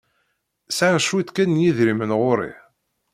Sɛiɣ 0.77 0.97
cwiṭ 1.07 1.29
kan 1.35 1.49
n 1.57 1.61
yedrimen 1.65 2.11
ɣer-i. 2.21 2.51